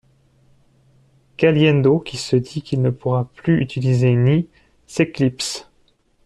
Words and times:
Caliendo, 1.37 1.99
qui 1.99 2.17
se 2.17 2.35
dit 2.35 2.63
qu'il 2.63 2.81
ne 2.81 2.89
pourra 2.89 3.29
plus 3.35 3.61
utiliser 3.61 4.15
Nii, 4.15 4.49
s'éclipse. 4.87 5.69